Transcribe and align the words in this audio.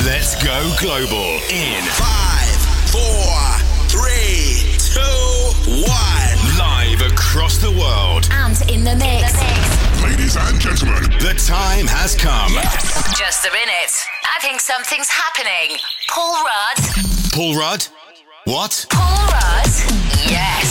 Let's 0.00 0.42
go 0.42 0.72
global 0.80 1.36
in 1.52 1.84
five, 1.92 2.56
four, 2.88 3.36
three, 3.92 4.72
two, 4.80 5.84
one. 5.84 6.58
Live 6.58 7.02
across 7.12 7.58
the 7.58 7.70
world. 7.70 8.26
And 8.32 8.56
in 8.70 8.84
the 8.84 8.96
mix. 8.96 9.36
Ladies 10.02 10.36
and 10.36 10.58
gentlemen, 10.58 11.02
the 11.20 11.34
time 11.46 11.86
has 11.86 12.16
come. 12.16 12.52
Just 13.14 13.44
a 13.44 13.52
minute. 13.52 13.92
I 14.24 14.40
think 14.40 14.60
something's 14.60 15.10
happening. 15.10 15.76
Paul 16.08 16.42
Rudd. 16.42 16.78
Paul 17.30 17.54
Rudd? 17.54 17.86
What? 18.44 18.86
Paul 18.88 19.26
Rudd? 19.28 19.68
Yes. 20.24 20.61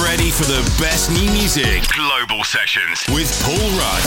Get 0.00 0.08
ready 0.08 0.30
for 0.30 0.44
the 0.44 0.62
best 0.80 1.10
new 1.10 1.30
music. 1.32 1.84
Global 1.94 2.42
Sessions 2.44 3.04
with 3.12 3.28
Paul 3.44 3.56
Rudd. 3.76 4.04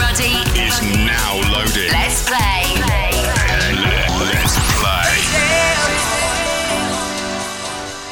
Ruddy 0.00 0.40
is 0.58 0.80
now 1.04 1.36
loaded. 1.52 1.92
Let's 1.92 2.24
play. 2.24 2.64
Let's 4.16 4.56
play. 4.80 5.12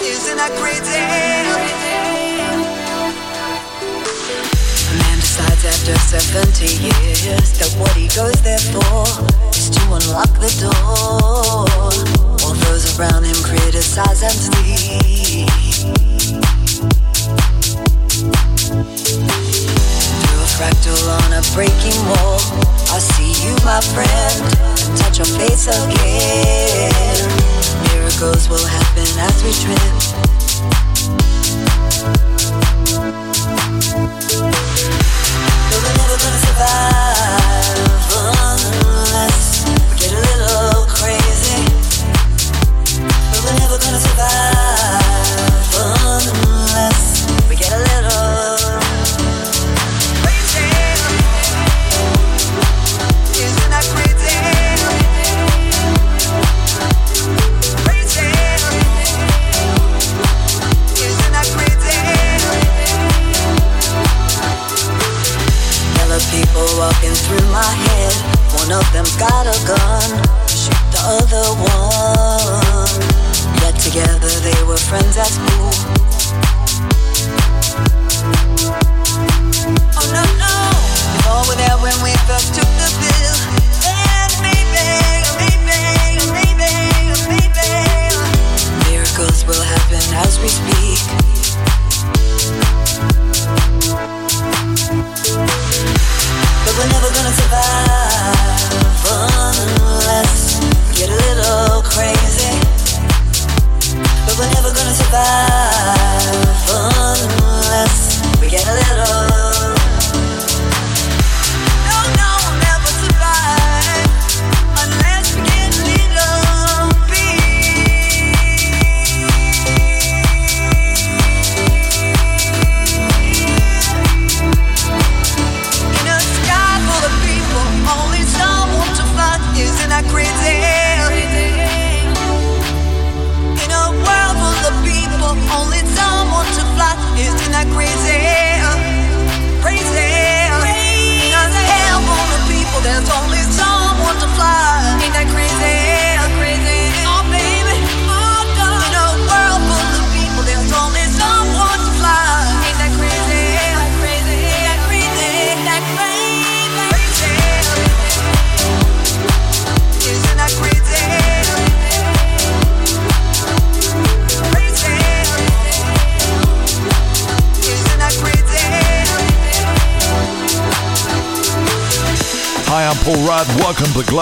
Isn't 0.00 0.36
that 0.36 0.52
crazy? 0.60 1.00
A 4.90 4.94
man 5.00 5.18
decides 5.20 5.64
after 5.64 5.96
70 5.98 6.64
years 6.84 7.58
that 7.60 7.72
what 7.78 7.92
he 7.92 8.08
goes 8.08 8.40
there 8.42 8.58
for 8.58 9.04
is 9.50 9.70
to 9.70 9.80
unlock 9.84 10.32
the 10.38 10.52
door. 10.60 11.64
While 12.40 12.54
those 12.68 12.98
around 12.98 13.24
him 13.24 13.36
criticize 13.42 14.22
and 14.22 14.54
flee. 14.54 16.13
Fractal 20.54 20.94
on 21.10 21.32
a 21.32 21.42
breaking 21.52 21.98
wall, 22.06 22.38
I 22.94 22.98
see 23.02 23.34
you, 23.42 23.54
my 23.64 23.80
friend, 23.90 24.42
and 24.86 24.98
touch 24.98 25.18
your 25.18 25.26
face 25.26 25.66
again. 25.66 27.26
Miracles 27.90 28.48
will 28.48 28.64
happen 28.64 29.08
as 29.18 29.42
we 29.42 29.50
trip. 29.50 29.94
We're 35.70 35.96
never 35.98 36.16
gonna 36.22 36.38
survive 36.46 37.03
friends 74.88 75.16
at 75.16 75.26
school. 75.26 76.03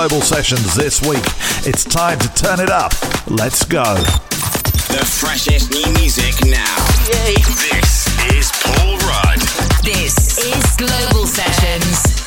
Global 0.09 0.21
Sessions 0.21 0.75
this 0.75 1.01
week. 1.03 1.23
It's 1.65 1.85
time 1.85 2.19
to 2.19 2.29
turn 2.35 2.59
it 2.59 2.71
up. 2.71 2.93
Let's 3.29 3.65
go. 3.65 3.85
The 4.91 5.07
freshest 5.07 5.71
new 5.71 5.93
music 5.93 6.35
now. 6.45 6.77
Yay. 7.07 7.35
This 7.71 8.09
is 8.35 8.51
Paul 8.65 8.99
Rudd. 8.99 9.39
This 9.85 10.39
is 10.39 10.77
Global 10.77 11.25
Sessions. 11.29 12.23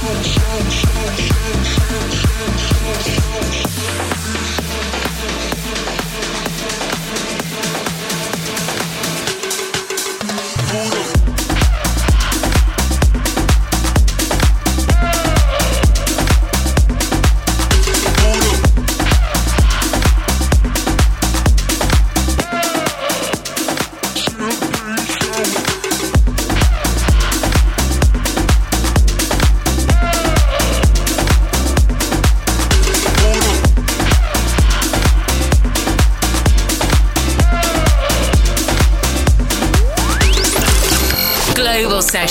Shine, 0.00 0.22
shine, 0.22 0.70
shine, 0.70 1.16
shine, 1.16 1.64
shine, 1.64 2.58
shine, 2.58 3.02
shine. 3.02 3.17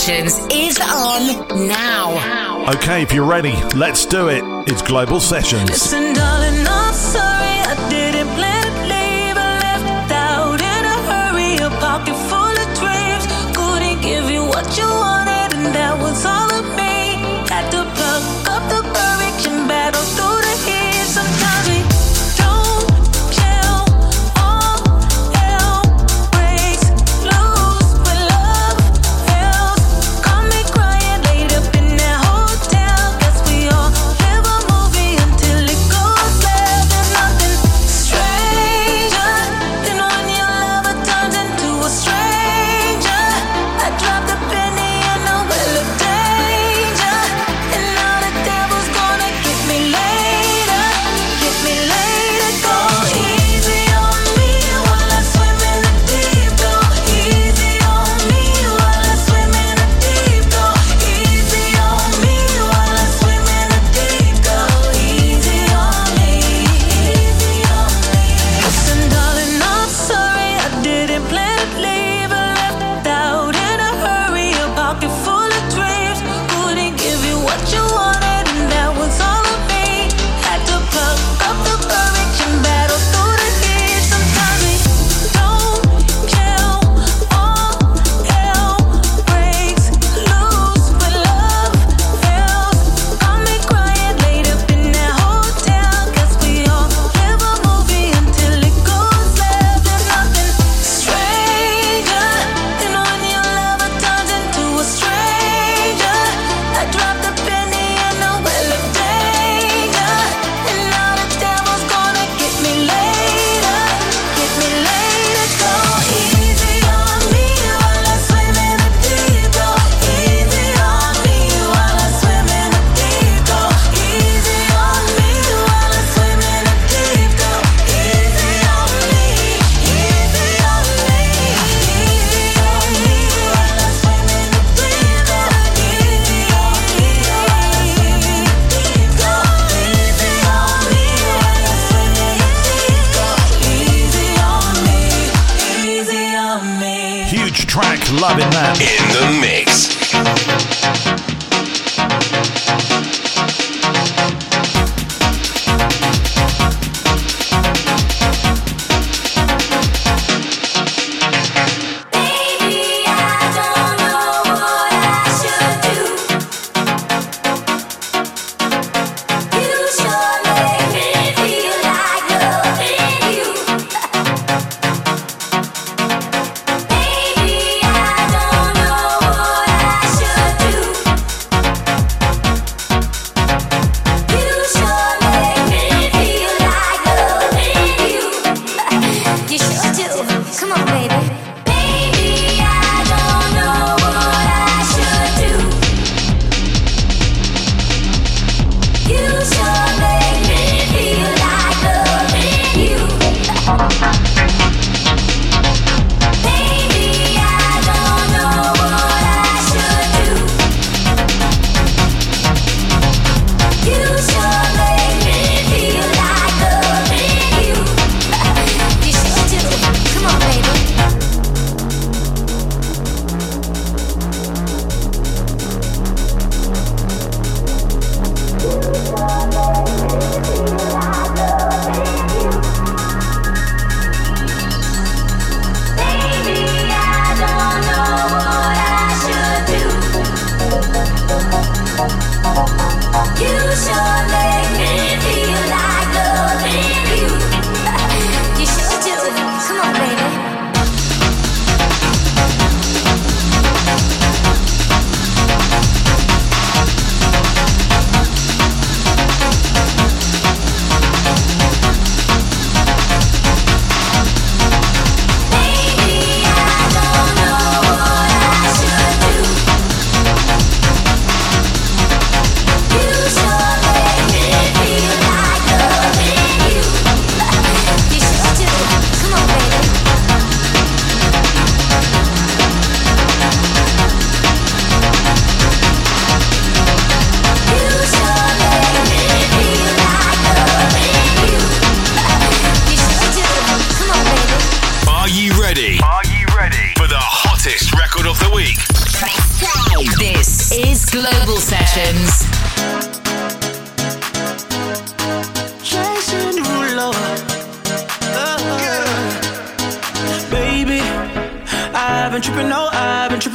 Sessions 0.07 0.39
is 0.54 0.80
on 0.80 1.68
now. 1.68 2.71
Okay, 2.75 3.01
if 3.01 3.12
you're 3.12 3.25
ready, 3.25 3.62
let's 3.75 4.06
do 4.06 4.30
it. 4.30 4.42
It's 4.65 4.81
Global 4.81 5.19
Sessions. 5.19 5.69
Listen, 5.69 6.13
darling, 6.13 6.65
I'm 6.65 6.94
sorry 6.94 7.59
I 7.68 7.89
didn't 7.89 8.30
plan 8.30 8.63
to 8.63 8.83
leave. 8.83 9.36
I 9.36 9.59
left 9.68 10.12
out 10.13 10.62
in 10.62 10.86
a 10.95 10.98
hurry, 11.12 11.56
a 11.57 11.69
pocket 11.81 12.15
full 12.30 12.56
of 12.56 12.69
dreams. 12.80 13.27
Couldn't 13.54 14.01
give 14.01 14.31
you 14.31 14.45
what 14.45 14.77
you 14.77 14.88
wanted, 14.88 15.57
and 15.57 15.75
that 15.75 16.00
was 16.00 16.25
all. 16.25 16.56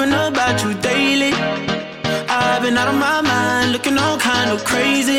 tripping 0.03 0.19
about 0.19 0.63
you 0.65 0.75
daily. 0.81 1.33
I've 2.29 2.63
been 2.63 2.77
out 2.77 2.89
of 2.89 2.95
my 2.95 3.21
mind, 3.21 3.73
looking 3.73 3.99
all 3.99 4.19
kind 4.19 4.51
of 4.51 4.65
crazy. 4.65 5.19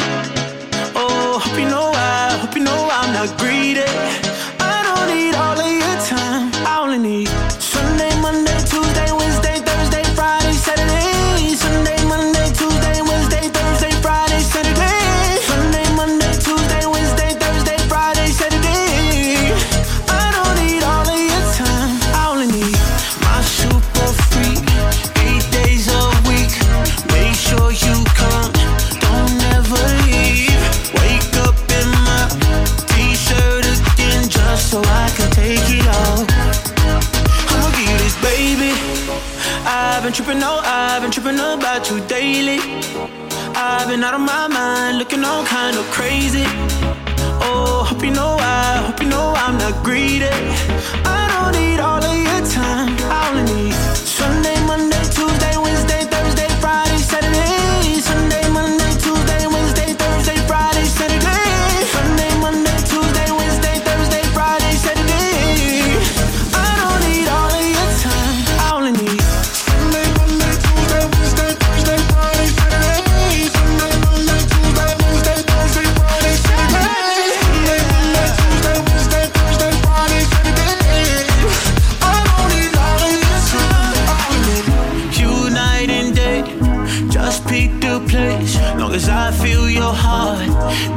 heart 89.93 90.39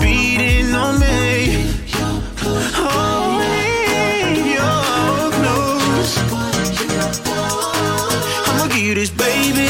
beating 0.00 0.74
on 0.74 0.98
me. 0.98 1.72
Oh, 2.78 3.40
your 4.56 5.30
clothes. 5.36 6.12
I'ma 8.48 8.66
give 8.68 8.84
you 8.88 8.94
this, 8.94 9.10
baby. 9.10 9.68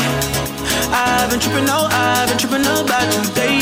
I've 0.92 1.30
been 1.30 1.40
tripping, 1.40 1.68
oh, 1.68 1.88
I've 1.90 2.28
been 2.28 2.38
tripping 2.38 2.66
about 2.66 3.12
you, 3.14 3.34
baby. 3.34 3.55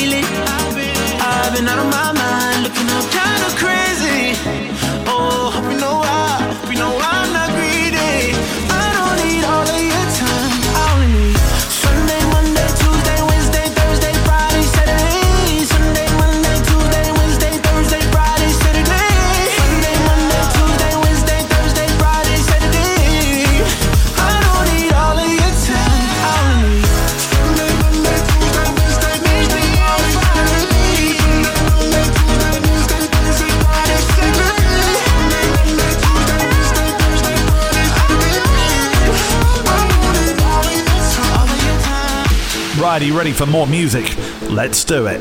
you 43.15 43.19
ready 43.19 43.33
for 43.33 43.47
more 43.47 43.67
music? 43.67 44.05
Let's 44.51 44.85
do 44.85 45.07
it. 45.07 45.21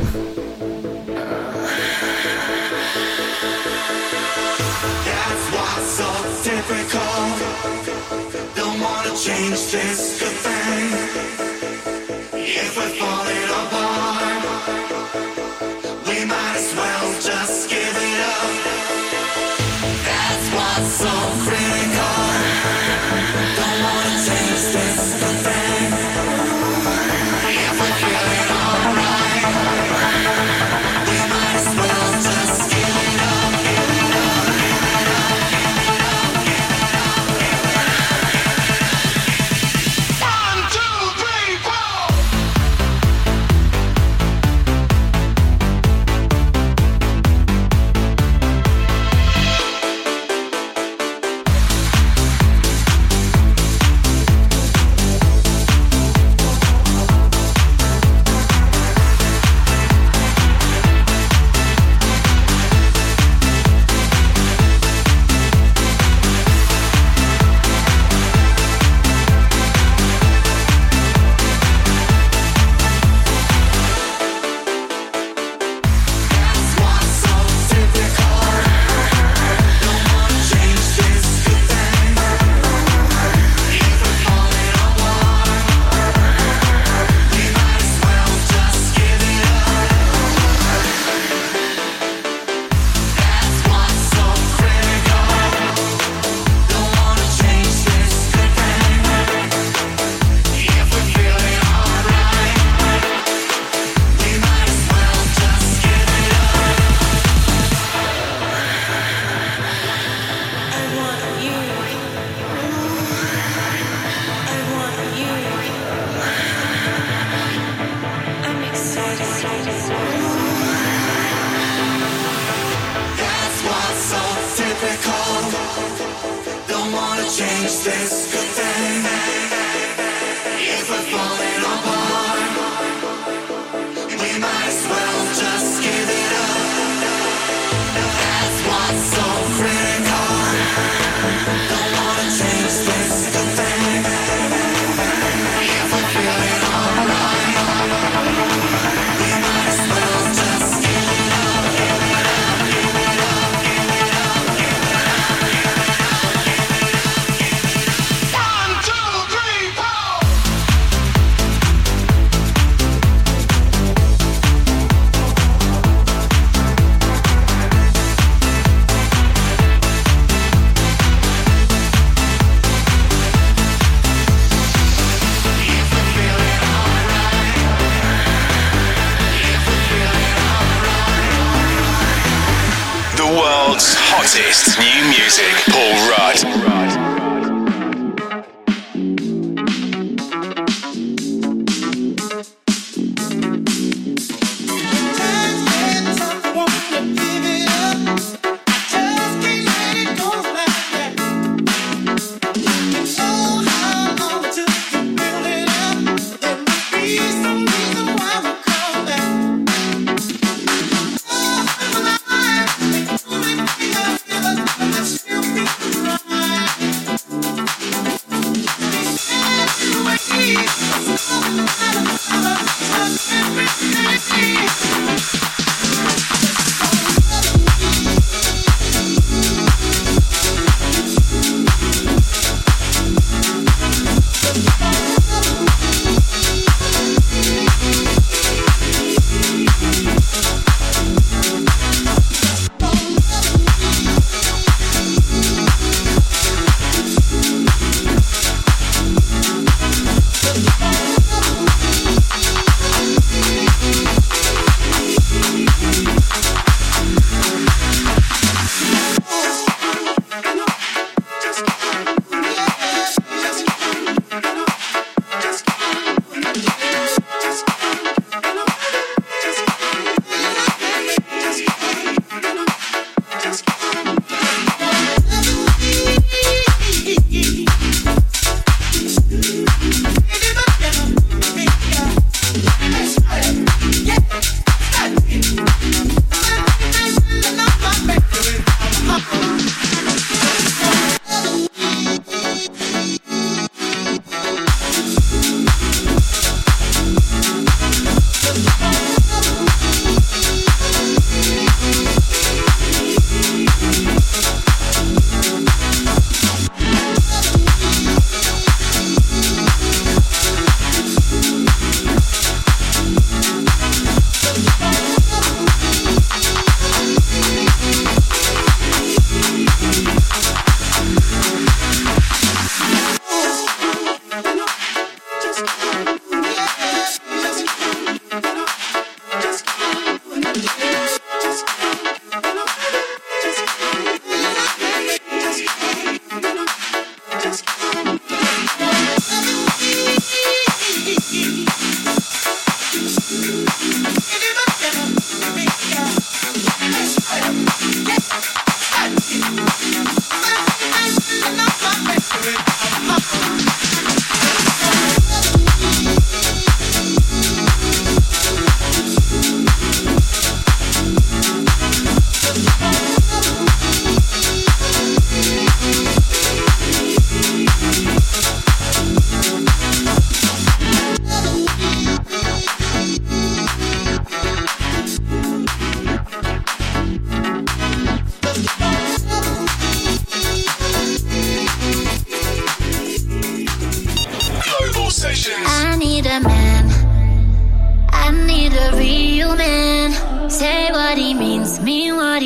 change 9.13 9.71
this 9.71 10.19
good 10.19 10.37
thing 10.45 10.89
If 12.33 12.75
we're 12.75 12.93
falling 12.99 13.49
apart 13.61 14.43
We 16.07 16.25
might 16.25 16.55
as 16.57 16.73
well 16.75 17.13
just 17.21 17.69
give 17.69 17.95
it 17.95 18.19
up. 18.33 18.51
That's 20.07 20.45
what's 20.55 20.91
so 21.03 21.13
critical. 21.45 22.17
Don't 23.59 23.79
wanna 23.85 24.15
change 24.27 24.63
this 24.73 25.01
good 25.21 25.37
thing 25.45 26.02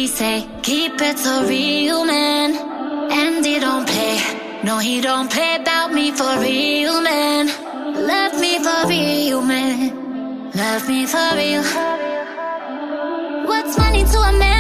he 0.08 0.14
say, 0.14 0.50
keep 0.62 1.02
it 1.02 1.20
so 1.20 1.46
real, 1.46 2.06
man. 2.06 2.56
And 3.12 3.46
he 3.46 3.60
don't 3.60 3.86
play. 3.86 4.18
No, 4.64 4.80
he 4.80 5.02
don't 5.02 5.30
play 5.30 5.58
about 5.60 5.92
me 5.92 6.12
for 6.12 6.40
real, 6.40 7.02
man. 7.02 7.48
Love 8.12 8.40
me 8.40 8.54
for 8.66 8.88
real, 8.88 9.42
man. 9.42 10.52
Love 10.56 10.88
me 10.88 11.06
for 11.06 11.30
real. 11.36 11.64
What's 13.50 13.78
money 13.78 14.04
to 14.06 14.20
a 14.20 14.32
man? 14.32 14.57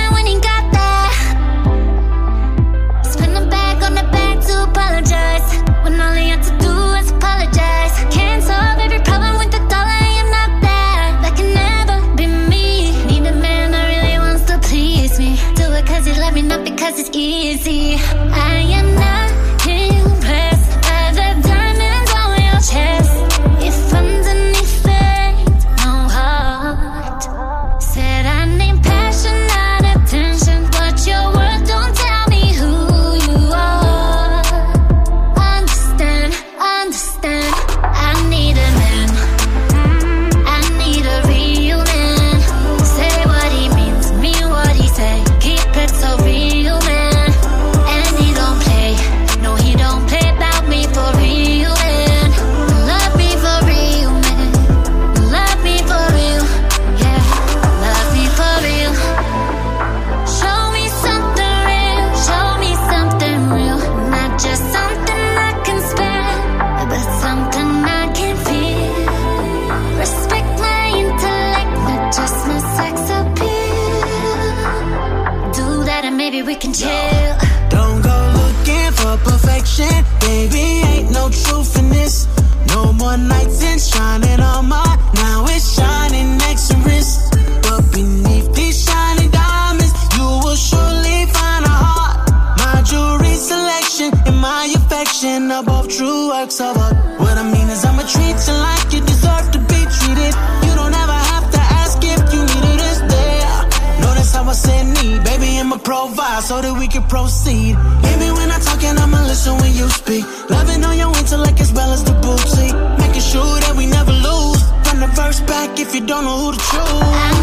don't 116.07 116.23
know 116.23 116.37
who 116.37 116.51
to 116.53 116.57
choose. 116.57 117.36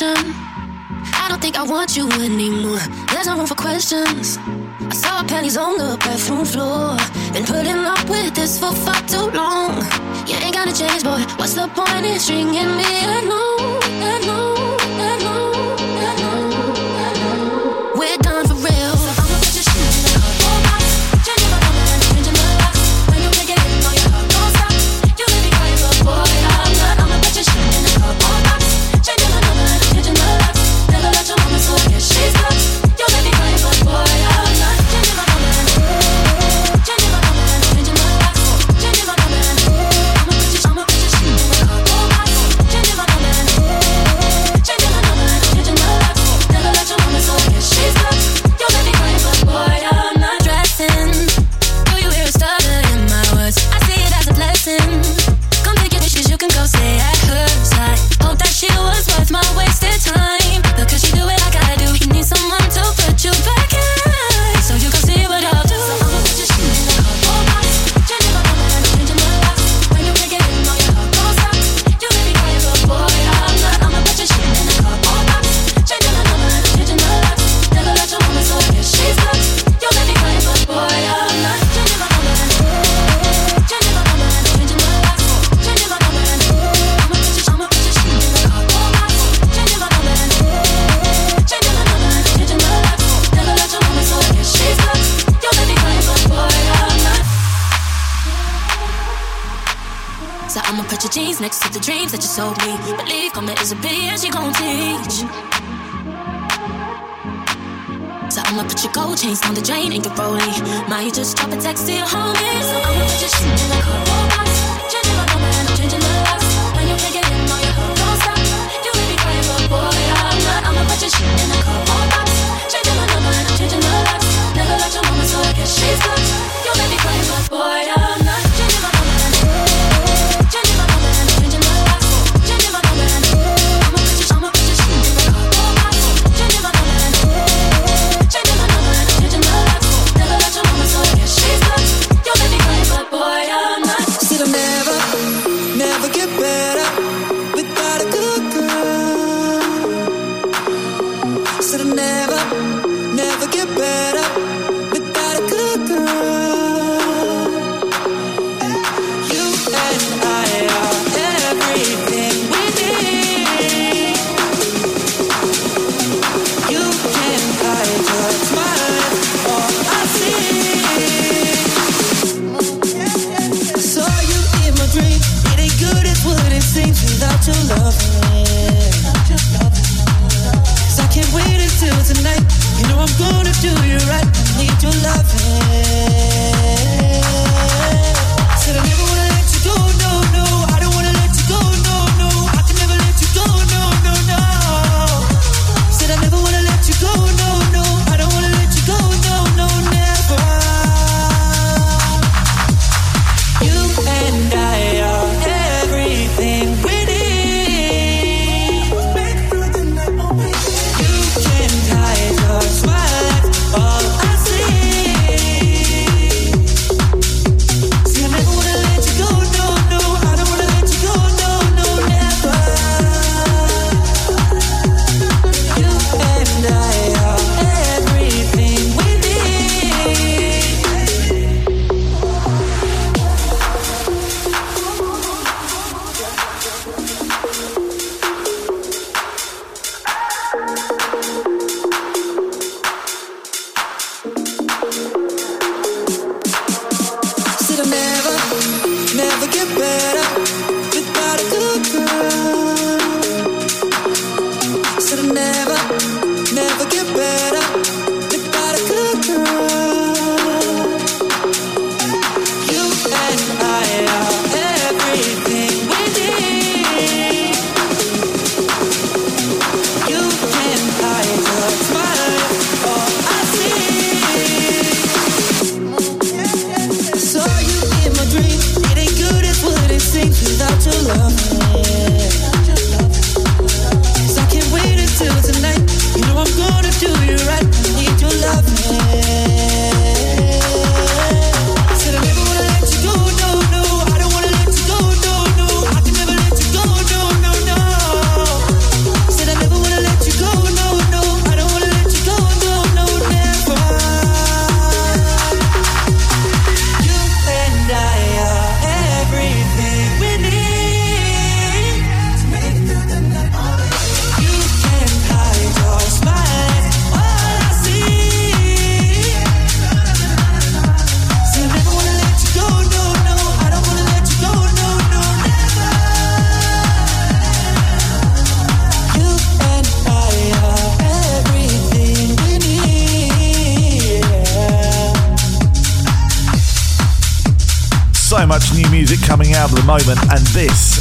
I 0.00 1.26
don't 1.28 1.40
think 1.40 1.56
I 1.56 1.64
want 1.64 1.96
you 1.96 2.08
anymore. 2.12 2.78
There's 3.10 3.26
no 3.26 3.36
room 3.36 3.46
for 3.48 3.56
questions. 3.56 4.38
I 4.38 4.94
saw 4.94 5.16
our 5.18 5.24
panties 5.24 5.56
on 5.56 5.76
the 5.76 5.96
bathroom 5.98 6.44
floor. 6.44 6.96
Been 7.32 7.44
putting 7.44 7.84
up 7.84 8.08
with 8.08 8.32
this 8.32 8.60
for 8.60 8.72
far 8.72 9.02
too 9.08 9.28
long. 9.36 9.74
You 10.28 10.36
ain't 10.36 10.54
gonna 10.54 10.72
change, 10.72 11.02
boy. 11.02 11.24
What's 11.36 11.54
the 11.54 11.66
point 11.74 12.06
in 12.06 12.20
stringing 12.20 12.76
me 12.76 13.04
along? 13.04 13.77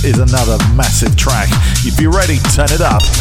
is 0.07 0.19
another 0.19 0.57
massive 0.73 1.15
track. 1.17 1.49
If 1.85 1.99
you're 1.99 2.11
ready, 2.11 2.37
turn 2.53 2.71
it 2.71 2.81
up. 2.81 3.16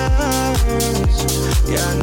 Yeah, 1.67 2.00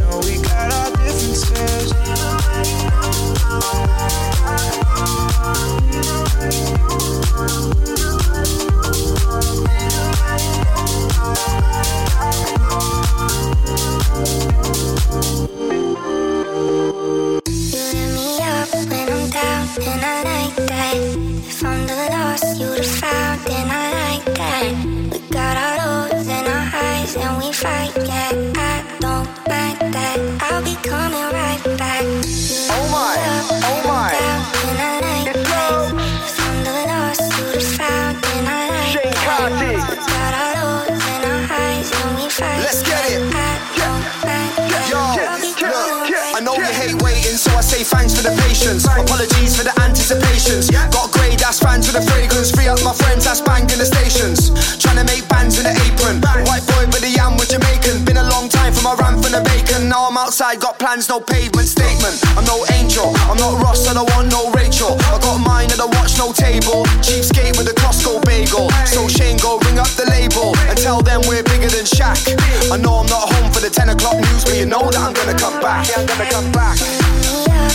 thanks 47.88 48.12
for 48.14 48.22
the 48.22 48.34
patience. 48.44 48.84
Apologies 48.84 49.56
for 49.56 49.64
the 49.64 49.72
anticipations. 49.80 50.68
Got 50.70 51.12
grey 51.12 51.36
that's 51.36 51.58
fans 51.58 51.88
with 51.88 51.96
the 51.96 52.04
fragrance. 52.04 52.52
Free 52.52 52.68
up 52.68 52.80
my 52.84 52.92
friends 52.92 53.24
that's 53.24 53.40
banging 53.40 53.72
in 53.72 53.78
the 53.80 53.88
stations. 53.88 54.52
Trying 54.76 55.00
to 55.00 55.06
make 55.08 55.24
bands 55.28 55.56
in 55.56 55.64
the 55.64 55.72
apron. 55.72 56.20
White 56.44 56.64
boy 56.68 56.84
with 56.92 57.00
the 57.00 57.12
yam 57.12 57.36
with 57.40 57.48
Jamaican. 57.48 58.04
Been 58.04 58.20
a 58.20 58.28
long 58.28 58.48
time 58.48 58.72
for 58.72 58.84
my 58.84 58.94
ramp 59.00 59.24
and 59.24 59.34
the 59.34 59.42
bacon. 59.42 59.88
Now 59.88 60.08
I'm 60.08 60.16
outside, 60.16 60.60
got 60.60 60.78
plans, 60.78 61.08
no 61.08 61.20
pavement 61.20 61.68
statement. 61.68 62.20
I'm 62.36 62.44
no 62.44 62.60
angel. 62.76 63.16
I'm 63.28 63.40
not 63.40 63.56
Ross, 63.64 63.88
I 63.88 63.96
don't 63.96 64.08
want 64.12 64.28
no 64.28 64.52
Rachel. 64.52 64.92
I 65.08 65.18
got 65.18 65.40
mine 65.40 65.72
and 65.72 65.80
I 65.80 65.88
watch 65.96 66.20
no 66.20 66.32
table. 66.32 66.84
Cheapskate 67.00 67.56
with 67.56 67.72
a 67.72 67.76
Costco 67.80 68.20
bagel. 68.28 68.68
So 68.84 69.08
Shane, 69.08 69.40
go 69.40 69.58
ring 69.64 69.80
up 69.80 69.90
the 69.96 70.04
label 70.12 70.52
and 70.68 70.76
tell 70.76 71.00
them 71.00 71.24
we're 71.24 71.44
bigger 71.44 71.72
than 71.72 71.88
Shaq. 71.88 72.20
I 72.68 72.76
know 72.76 73.00
I'm 73.00 73.08
not 73.08 73.32
home 73.32 73.48
for 73.52 73.60
the 73.60 73.70
10 73.70 73.88
o'clock 73.88 74.20
news, 74.20 74.44
but 74.44 74.56
you 74.60 74.66
know 74.66 74.84
that 74.92 75.00
I'm 75.00 75.14
gonna 75.16 75.38
come 75.38 75.56
back. 75.60 75.88
Yeah, 75.88 76.04
I'm 76.04 76.06
gonna 76.06 76.28
come 76.28 76.52
back. 76.52 77.07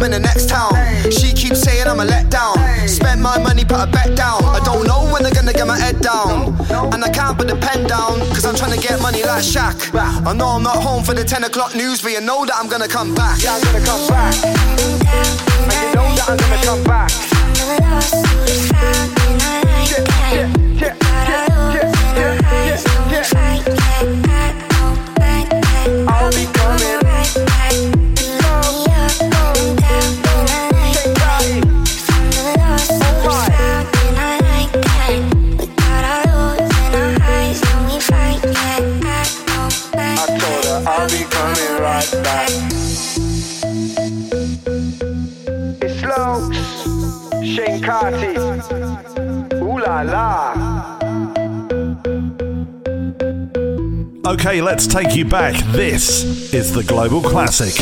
Get 0.00 0.08
down, 0.08 0.10
then 0.10 0.12
I'm 0.12 0.12
in 0.12 0.12
the 0.12 0.18
next 0.20 0.48
town. 0.48 0.72
She 1.10 1.32
keeps 1.32 1.60
saying 1.60 1.86
I'm 1.86 2.00
a 2.00 2.04
letdown. 2.04 2.56
Spent 2.88 3.20
my 3.20 3.38
money, 3.38 3.64
put 3.64 3.80
a 3.80 3.86
bet 3.86 4.16
down. 4.16 4.42
I 4.44 4.60
don't 4.64 4.86
know 4.86 5.10
when 5.12 5.22
they're 5.22 5.32
gonna 5.32 5.52
get 5.52 5.66
my 5.66 5.78
head 5.78 6.00
down. 6.00 6.56
And 6.92 7.04
I 7.04 7.08
can't 7.10 7.36
put 7.36 7.48
the 7.48 7.56
pen 7.56 7.86
down, 7.86 8.18
cause 8.30 8.44
I'm 8.44 8.54
trying 8.54 8.78
to 8.78 8.86
get 8.86 9.00
money 9.00 9.22
like 9.22 9.42
Shaq. 9.44 9.94
I 10.26 10.32
know 10.32 10.48
I'm 10.48 10.62
not 10.62 10.76
home 10.82 11.04
for 11.04 11.14
the 11.14 11.24
10 11.24 11.44
o'clock 11.44 11.74
news, 11.74 12.00
but 12.02 12.12
you 12.12 12.20
know 12.20 12.44
that 12.46 12.54
I'm 12.56 12.68
gonna 12.68 12.88
come 12.88 13.14
back. 13.14 13.42
Yeah, 13.42 13.54
I'm 13.54 13.62
gonna 13.62 13.84
come 13.84 14.08
back. 14.08 14.34
And 14.44 14.56
you 15.76 15.94
know 15.94 16.14
that 16.16 16.28
I'm 16.28 16.36
gonna 16.38 16.62
come 16.64 16.84
back. 16.84 17.10
Yeah, 17.40 17.86
yeah, 20.32 20.48
yeah, 20.80 20.96
yeah, 21.12 21.94
yeah, 22.16 22.38
yeah, 22.56 22.84
yeah. 23.10 23.26
I'll 26.08 26.30
be 26.32 26.46
coming. 26.52 26.99
Carty. 47.90 48.38
Ooh 49.56 49.78
la 49.80 50.02
la. 50.02 50.98
Okay, 54.26 54.62
let's 54.62 54.86
take 54.86 55.16
you 55.16 55.24
back. 55.24 55.56
This 55.72 56.54
is 56.54 56.72
the 56.72 56.84
Global 56.84 57.20
Classic. 57.20 57.74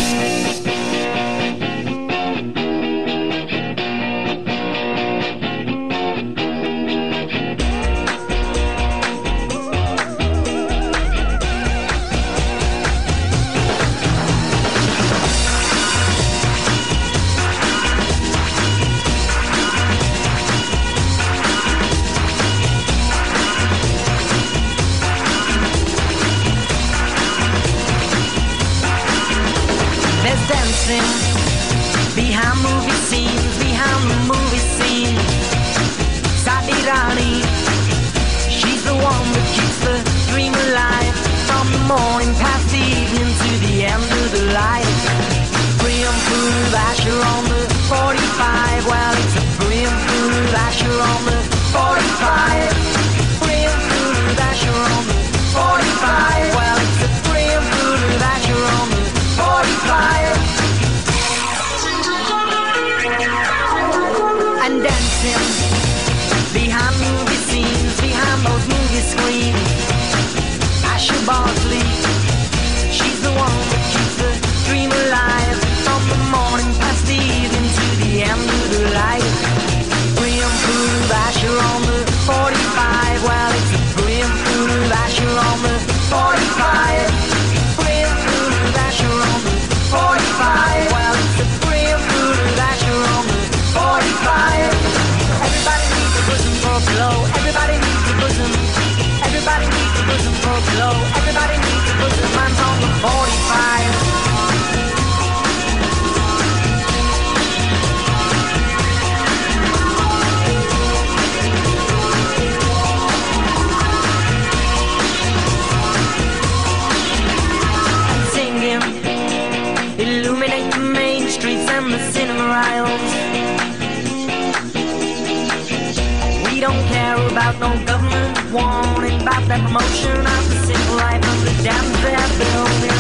No 127.59 127.75
government 127.83 128.39
warning 128.55 129.19
about 129.19 129.43
that 129.51 129.59
promotion 129.67 130.15
of 130.15 130.43
the 130.47 130.59
simple 130.63 130.95
life 130.95 131.19
of 131.19 131.39
the 131.43 131.51
dams 131.67 131.91
they're 132.07 132.31
building. 132.39 132.95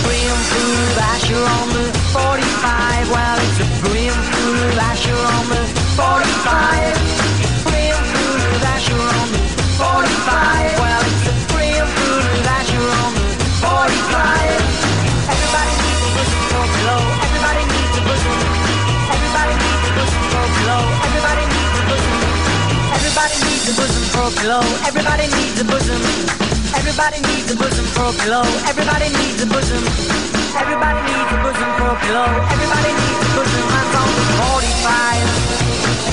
Brimful 0.00 0.72
of 0.88 1.04
Asha 1.12 1.36
on 1.36 1.68
the 1.76 1.84
45. 2.08 3.12
Well, 3.12 3.36
it's 3.44 3.60
a 3.60 3.68
brimful 3.84 4.56
of 4.56 4.80
Asha 4.88 5.12
on 5.12 5.44
the 5.52 5.60
45. 6.00 6.96
Brimful 7.68 8.40
of 8.40 8.64
Asha 8.72 8.96
on 8.96 9.28
the 9.36 9.40
45. 9.76 10.80
Well, 10.80 11.04
it's 11.04 11.44
on 13.04 13.12
the 13.20 13.36
45. 13.60 14.00
Everybody 15.28 15.72
needs 15.76 16.00
a 16.00 16.16
bosom 16.16 16.40
for. 16.48 16.64
Everybody 17.20 17.62
needs 17.68 17.96
a 18.00 18.02
bosom. 18.08 18.40
Everybody 19.12 19.54
needs 19.60 19.84
a 19.84 19.92
blow. 20.56 20.88
Everybody 21.04 21.44
needs 21.52 21.76
a 21.76 21.84
bosom. 21.84 22.16
Everybody 22.96 23.49
a 23.70 23.76
bosom 23.76 24.04
for 24.10 24.26
a 24.26 24.32
blow. 24.42 24.62
Everybody 24.86 25.26
needs 25.30 25.60
a 25.60 25.64
bosom. 25.64 26.02
Everybody 26.74 27.20
needs 27.22 27.52
a 27.52 27.56
bosom 27.56 27.86
for 27.94 28.10
a 28.10 28.14
blow. 28.26 28.42
Everybody 28.66 29.08
needs 29.14 29.42
a 29.42 29.46
bosom. 29.46 29.82
Everybody 30.58 31.00
needs 31.06 31.30
a 31.30 31.38
bosom 31.44 31.70
for 31.78 31.90
a 31.94 31.98
blow. 32.06 32.30
Everybody 32.50 32.90
needs 32.98 33.22
a 33.22 33.30
bosom. 33.36 33.64
Mine's 33.70 33.94
on 33.94 34.08
the 34.16 34.24
45. 34.50 36.09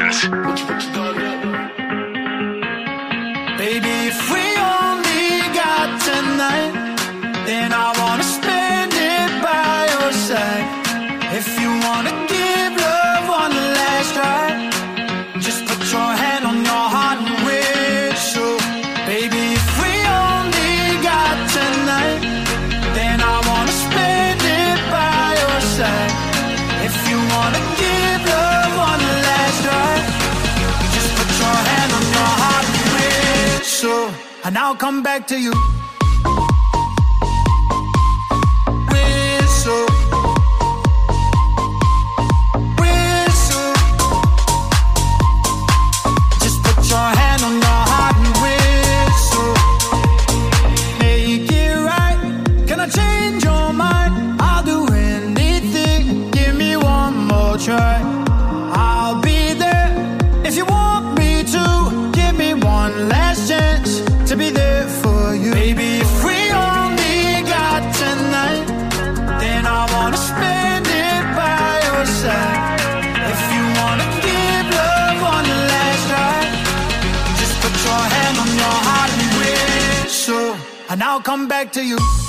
Yes. 0.00 0.89
and 34.50 34.58
I'll 34.58 34.74
come 34.74 35.00
back 35.00 35.28
to 35.28 35.38
you. 35.40 35.52
Whistle. 38.90 39.99
to 81.72 81.84
you. 81.84 82.19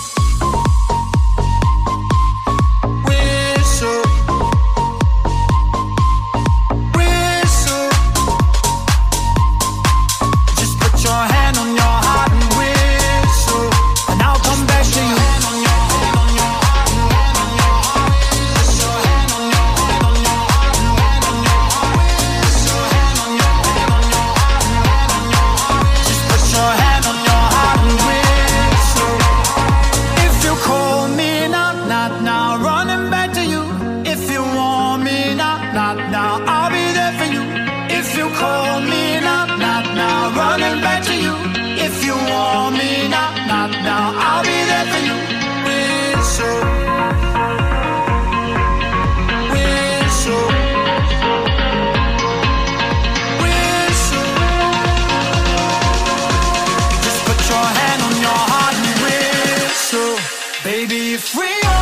be 61.12 61.18
free. 61.18 61.81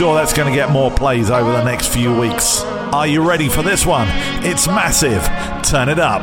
sure 0.00 0.14
that's 0.14 0.32
going 0.32 0.48
to 0.48 0.54
get 0.54 0.70
more 0.70 0.90
plays 0.90 1.30
over 1.30 1.52
the 1.52 1.62
next 1.62 1.88
few 1.88 2.10
weeks. 2.18 2.62
Are 2.90 3.06
you 3.06 3.20
ready 3.22 3.50
for 3.50 3.60
this 3.62 3.84
one? 3.84 4.08
It's 4.42 4.66
massive. 4.66 5.22
Turn 5.62 5.90
it 5.90 5.98
up. 5.98 6.22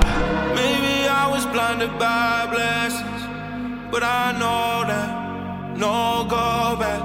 Maybe 0.55 1.07
I 1.07 1.29
was 1.29 1.45
blinded 1.45 1.91
by 1.99 2.47
blessings, 2.49 3.21
but 3.91 4.01
I 4.01 4.31
know 4.31 4.83
that 4.91 5.77
no 5.77 6.25
go 6.27 6.75
back. 6.79 7.03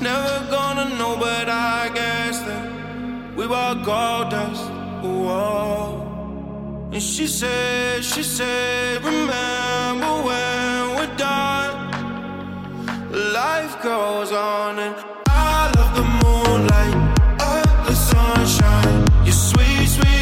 Never 0.00 0.48
gonna 0.48 0.96
know, 0.96 1.16
but 1.18 1.48
I 1.48 1.90
guess 1.92 2.38
that 2.42 3.34
we 3.34 3.44
were 3.48 3.74
gold 3.84 4.30
dust. 4.30 4.70
Whoa. 5.02 6.88
And 6.92 7.02
she 7.02 7.26
said, 7.26 8.04
she 8.04 8.22
said, 8.22 9.02
remember 9.02 10.22
when 10.22 10.94
we're 10.94 11.16
done. 11.16 11.74
Life 13.32 13.82
goes 13.82 14.30
on 14.30 14.78
and 14.78 15.17
the 15.98 16.04
moonlight, 16.04 16.94
uh, 17.40 17.84
the 17.84 17.94
sunshine, 17.94 19.04
your 19.24 19.32
sweet, 19.32 19.88
sweet. 19.88 20.17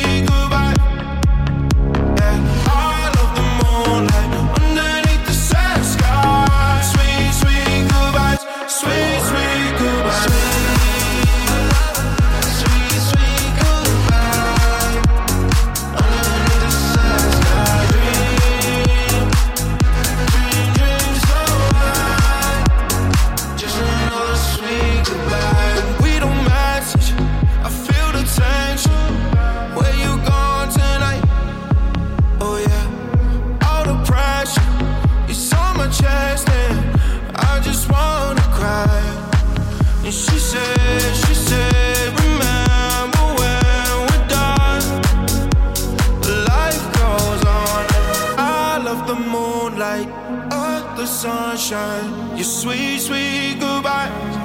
sunshine, 51.27 52.37
your 52.37 52.45
sweet, 52.45 53.01
sweet 53.01 53.59
goodbyes. 53.59 54.37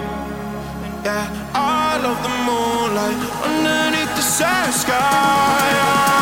Yeah, 1.06 1.26
I 1.54 2.00
love 2.06 2.20
the 2.26 2.34
moonlight 2.48 3.22
underneath 3.50 4.14
the 4.16 4.26
sad 4.38 4.74
sky. 4.74 6.21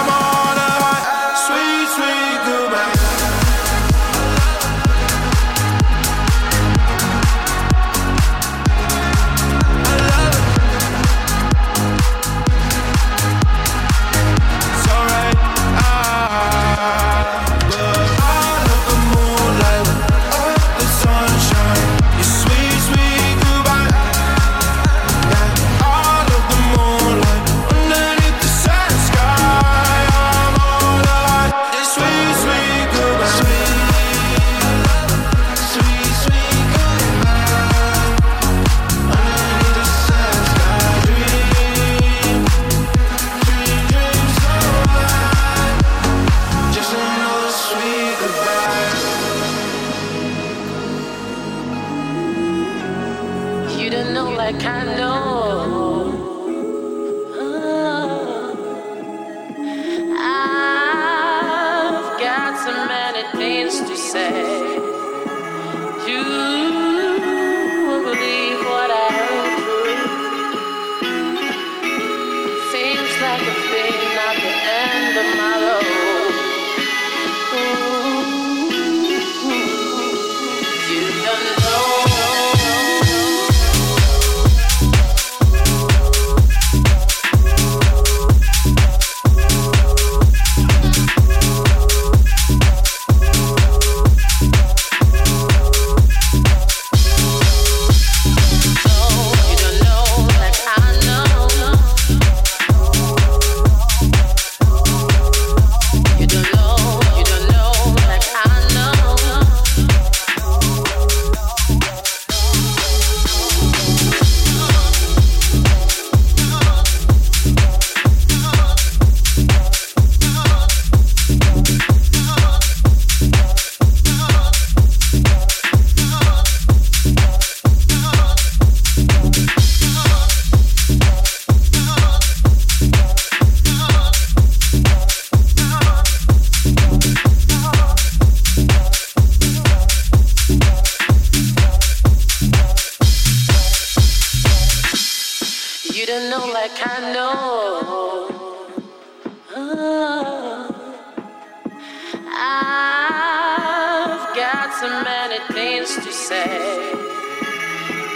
got 154.39 154.73
so 154.79 154.87
many 155.03 155.39
things 155.53 155.95
to 155.95 156.11
say. 156.13 156.93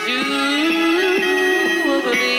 You 0.08 0.24
believe. 2.02 2.33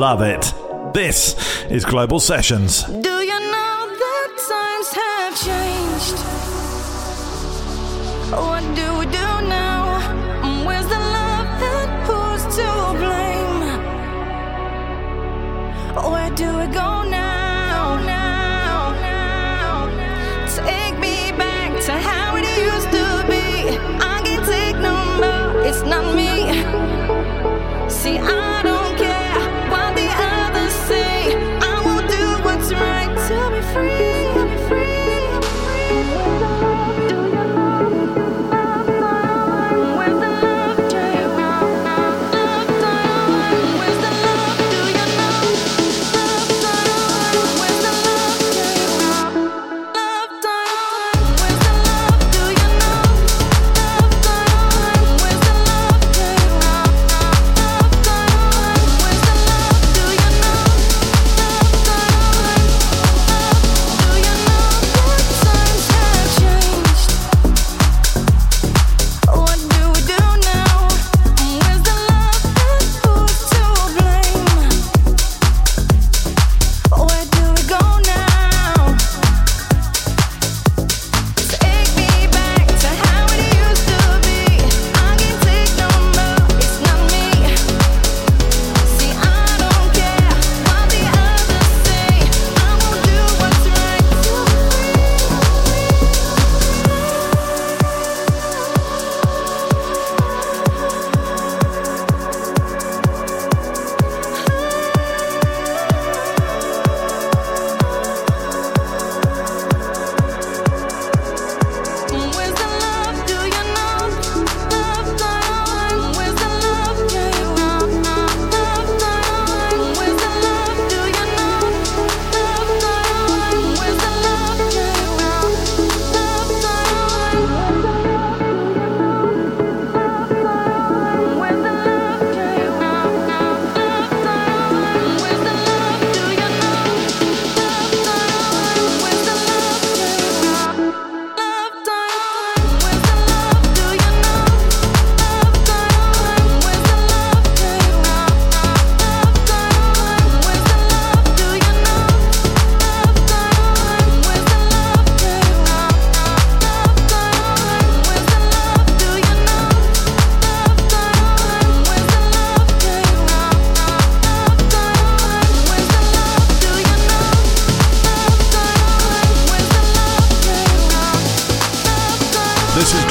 Love 0.00 0.22
it. 0.22 0.54
This 0.94 1.36
is 1.64 1.84
Global 1.84 2.20
Sessions. 2.20 2.84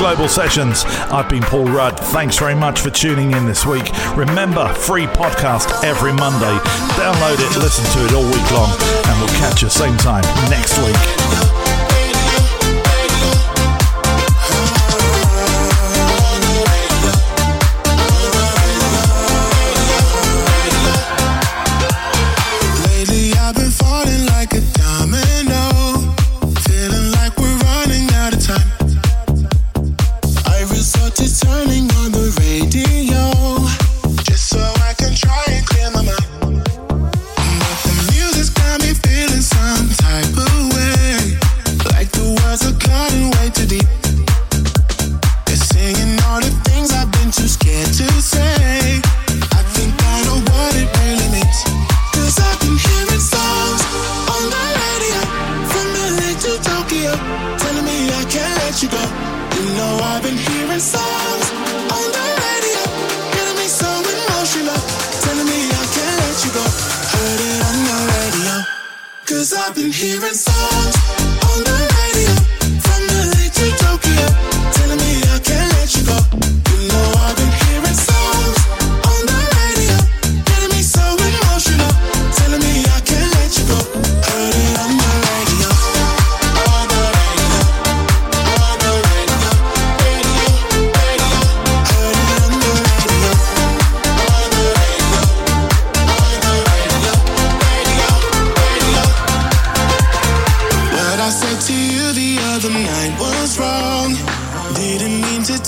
Global 0.10 0.28
Sessions. 0.28 0.86
I've 1.12 1.30
been 1.30 1.44
Paul 1.44 1.66
Rudd. 1.66 1.96
Thanks 2.00 2.40
very 2.40 2.56
much 2.56 2.80
for 2.80 2.90
tuning 2.90 3.30
in 3.34 3.46
this 3.46 3.64
week. 3.64 3.86
Remember, 4.16 4.68
free 4.74 5.06
podcast 5.06 5.84
every 5.84 6.14
Monday. 6.14 6.58
Download 6.98 7.36
it, 7.36 7.60
listen 7.60 7.86
to 7.94 8.08
it 8.08 8.14
all 8.16 8.26
week 8.26 8.52
long, 8.52 8.72
and 9.06 9.20
we'll 9.20 9.40
catch 9.40 9.62
you 9.62 9.70
same 9.70 9.96
time 9.98 10.24
next 10.50 10.80
week. 10.80 11.69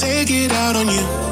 take 0.01 0.31
it 0.31 0.51
out 0.51 0.75
on 0.75 0.87
you. 0.87 1.30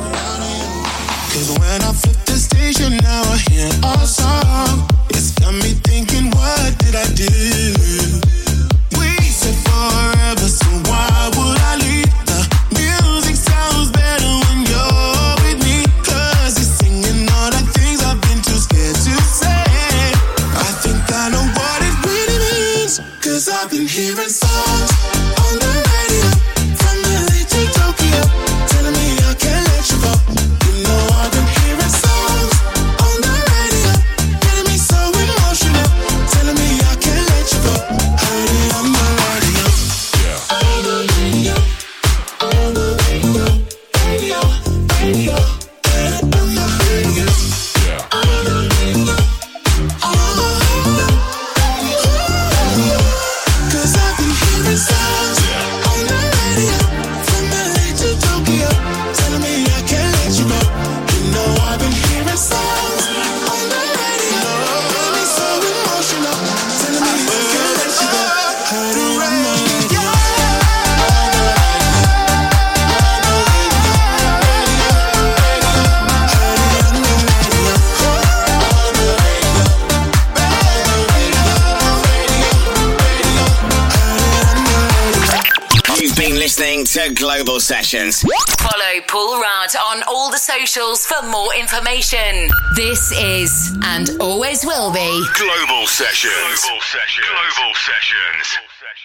Follow 87.89 89.01
Paul 89.07 89.41
Rudd 89.41 89.75
on 89.75 90.03
all 90.07 90.29
the 90.29 90.37
socials 90.37 91.07
for 91.07 91.25
more 91.25 91.55
information. 91.55 92.47
This 92.75 93.11
is 93.11 93.75
and 93.81 94.11
always 94.21 94.63
will 94.63 94.93
be 94.93 95.25
Global 95.33 95.87
Sessions. 95.87 96.61
Global 96.61 96.81
Sessions. 96.81 97.25
Global 97.25 97.73
Sessions. 97.73 98.59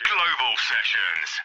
Global 0.05 0.55
Sessions. 0.69 1.41